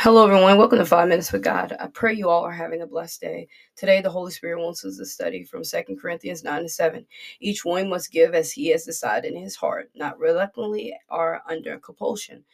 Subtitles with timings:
[0.00, 0.56] Hello, everyone.
[0.56, 1.76] Welcome to Five Minutes with God.
[1.80, 3.48] I pray you all are having a blessed day.
[3.74, 7.04] Today, the Holy Spirit wants us to study from Second Corinthians 9 and 7.
[7.40, 11.80] Each one must give as he has decided in his heart, not reluctantly or under
[11.80, 12.44] compulsion,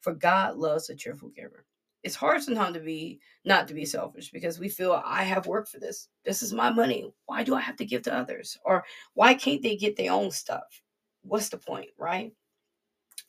[0.00, 1.66] for God loves a cheerful giver.
[2.02, 5.68] It's hard sometimes to be not to be selfish because we feel I have worked
[5.68, 6.08] for this.
[6.24, 7.12] This is my money.
[7.26, 8.56] Why do I have to give to others?
[8.64, 10.80] Or why can't they get their own stuff?
[11.20, 12.32] What's the point, right?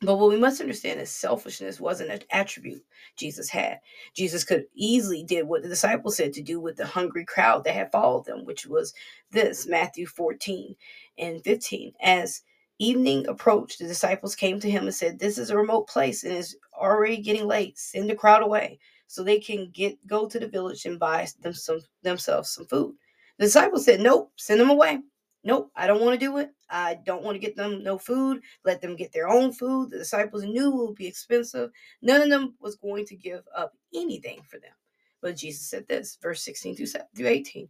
[0.02, 2.84] But what we must understand is selfishness wasn't an attribute
[3.16, 3.80] Jesus had.
[4.14, 7.74] Jesus could easily did what the disciples said to do with the hungry crowd that
[7.74, 8.94] had followed them, which was
[9.32, 10.76] this Matthew 14
[11.18, 11.94] and 15.
[12.02, 12.44] As
[12.78, 16.34] evening approached, the disciples came to him and said, This is a remote place and
[16.34, 17.80] is already getting late.
[17.80, 21.54] Send the crowd away so they can get go to the village and buy them
[21.54, 22.94] some, themselves some food.
[23.40, 25.00] The disciples said, Nope, send them away
[25.48, 26.52] nope, I don't want to do it.
[26.70, 28.42] I don't want to get them no food.
[28.66, 29.90] Let them get their own food.
[29.90, 31.72] The disciples knew it would be expensive.
[32.02, 34.74] None of them was going to give up anything for them.
[35.22, 37.70] But Jesus said this, verse 16 through 18.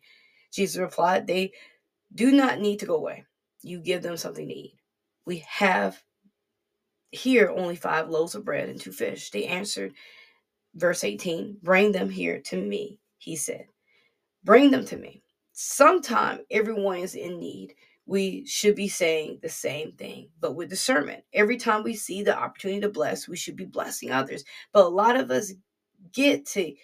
[0.52, 1.52] Jesus replied, They
[2.16, 3.26] do not need to go away.
[3.62, 4.76] You give them something to eat.
[5.26, 6.02] We have
[7.12, 9.30] here only five loaves of bread and two fish.
[9.30, 9.94] They answered,
[10.74, 13.68] verse 18, Bring them here to me, he said.
[14.44, 15.22] Bring them to me
[15.60, 17.74] sometime everyone is in need
[18.06, 22.38] we should be saying the same thing but with discernment every time we see the
[22.38, 25.54] opportunity to bless we should be blessing others but a lot of us
[26.14, 26.76] get to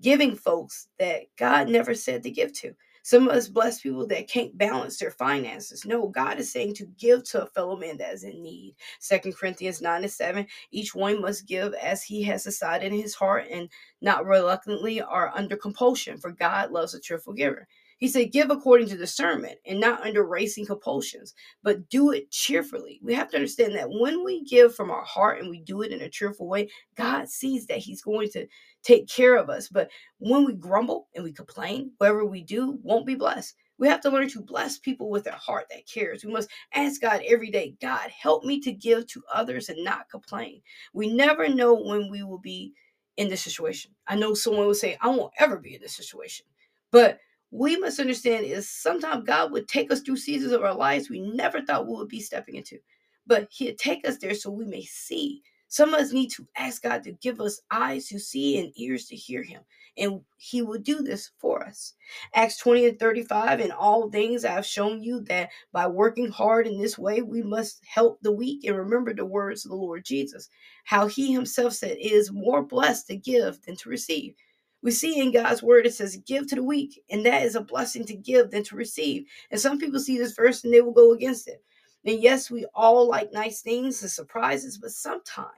[0.00, 4.28] giving folks that god never said to give to some of us bless people that
[4.28, 5.86] can't balance their finances.
[5.86, 8.76] No, God is saying to give to a fellow man that is in need.
[8.98, 10.46] Second Corinthians 9 and 7.
[10.70, 13.70] Each one must give as he has decided in his heart and
[14.02, 17.66] not reluctantly or under compulsion, for God loves a cheerful giver.
[18.00, 22.98] He said, Give according to discernment and not under racing compulsions, but do it cheerfully.
[23.02, 25.92] We have to understand that when we give from our heart and we do it
[25.92, 28.46] in a cheerful way, God sees that He's going to
[28.82, 29.68] take care of us.
[29.68, 33.54] But when we grumble and we complain, whatever we do won't be blessed.
[33.76, 36.24] We have to learn to bless people with a heart that cares.
[36.24, 40.10] We must ask God every day, God, help me to give to others and not
[40.10, 40.60] complain.
[40.92, 42.74] We never know when we will be
[43.16, 43.92] in this situation.
[44.06, 46.46] I know someone will say, I won't ever be in this situation.
[46.90, 47.18] But
[47.50, 51.20] we must understand is sometimes God would take us through seasons of our lives we
[51.20, 52.78] never thought we would be stepping into.
[53.26, 55.42] But He'd take us there so we may see.
[55.68, 59.06] Some of us need to ask God to give us eyes to see and ears
[59.06, 59.62] to hear Him.
[59.96, 61.94] And He will do this for us.
[62.34, 66.66] Acts 20 and 35 In all things I have shown you that by working hard
[66.66, 70.04] in this way, we must help the weak and remember the words of the Lord
[70.04, 70.48] Jesus.
[70.84, 74.34] How He Himself said, It is more blessed to give than to receive.
[74.82, 77.60] We see in God's word it says, give to the weak, and that is a
[77.60, 79.26] blessing to give than to receive.
[79.50, 81.62] And some people see this verse and they will go against it.
[82.04, 85.50] And yes, we all like nice things and surprises, but sometimes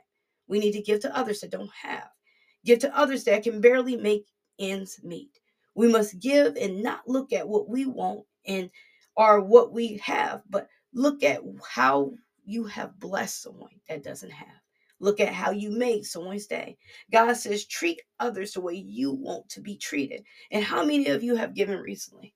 [0.49, 2.09] we need to give to others that don't have.
[2.65, 4.27] Give to others that can barely make
[4.59, 5.39] ends meet.
[5.75, 8.71] We must give and not look at what we want and
[9.17, 12.13] or what we have, but look at how
[12.45, 14.62] you have blessed someone that doesn't have.
[15.03, 16.79] Look at how you made someone's day.
[17.13, 20.25] God says, treat others the way you want to be treated.
[20.53, 22.35] And how many of you have given recently?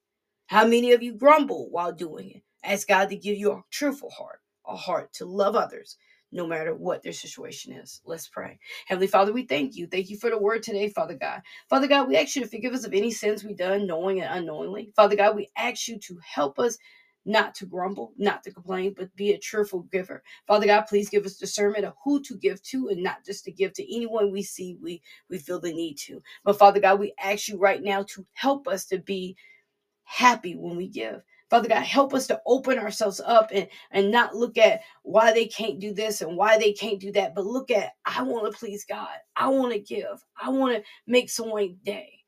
[0.49, 2.43] How many of you grumble while doing it?
[2.65, 5.97] Ask God to give you a truthful heart, a heart to love others,
[6.33, 8.03] no matter what their situation is.
[8.05, 8.59] Let's pray.
[8.87, 9.89] Heavenly Father, we thank you.
[9.89, 11.43] Thank you for the word today, Father God.
[11.71, 14.41] Father God, we ask you to forgive us of any sins we've done, knowing and
[14.41, 14.93] unknowingly.
[14.97, 16.79] Father God, we ask you to help us
[17.27, 20.25] not to grumble, not to complain, but be a cheerful giver.
[20.49, 23.53] Father God, please give us discernment of who to give to and not just to
[23.53, 26.23] give to anyone we see we, we feel the need to.
[26.45, 29.37] But Father God, we ask you right now to help us to be
[30.05, 31.23] happy when we give.
[31.51, 35.47] Father God, help us to open ourselves up and, and not look at why they
[35.47, 38.59] can't do this and why they can't do that, but look at, I want to
[38.59, 39.09] please God.
[39.37, 40.25] I want to give.
[40.41, 42.21] I want to make someone day.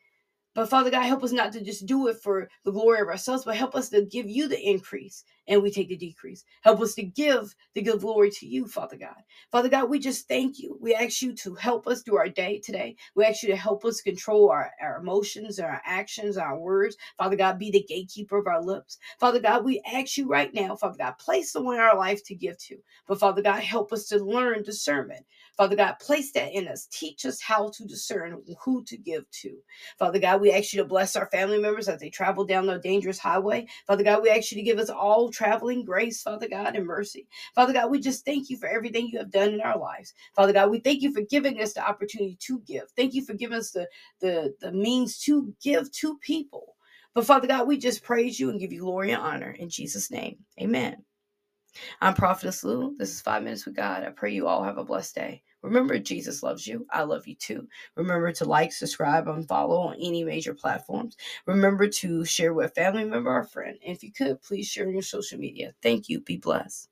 [0.58, 3.44] But Father God, help us not to just do it for the glory of ourselves,
[3.44, 6.44] but help us to give you the increase and we take the decrease.
[6.62, 9.22] Help us to give the give glory to you, Father God.
[9.52, 10.76] Father God, we just thank you.
[10.80, 12.96] We ask you to help us through our day today.
[13.14, 16.96] We ask you to help us control our, our emotions, our actions, our words.
[17.16, 18.98] Father God, be the gatekeeper of our lips.
[19.20, 22.34] Father God, we ask you right now, Father God, place someone in our life to
[22.34, 22.78] give to.
[23.06, 25.24] But Father God, help us to learn discernment.
[25.56, 26.88] Father God, place that in us.
[26.90, 29.56] Teach us how to discern who to give to.
[29.98, 32.78] Father God, we ask you to bless our family members as they travel down the
[32.78, 33.66] dangerous highway.
[33.86, 37.28] Father God, we ask you to give us all traveling grace, Father God, and mercy.
[37.54, 40.14] Father God, we just thank you for everything you have done in our lives.
[40.34, 42.84] Father God, we thank you for giving us the opportunity to give.
[42.96, 43.86] Thank you for giving us the,
[44.20, 46.76] the, the means to give to people.
[47.12, 50.10] But Father God, we just praise you and give you glory and honor in Jesus'
[50.10, 50.38] name.
[50.58, 50.96] Amen.
[52.00, 52.96] I'm Prophetess Lou.
[52.96, 54.02] This is Five Minutes with God.
[54.02, 55.42] I pray you all have a blessed day.
[55.62, 56.86] Remember, Jesus loves you.
[56.90, 57.68] I love you too.
[57.96, 61.16] Remember to like, subscribe, and follow on any major platforms.
[61.46, 63.78] Remember to share with family member or friend.
[63.84, 65.74] And if you could, please share on your social media.
[65.82, 66.20] Thank you.
[66.20, 66.88] Be blessed.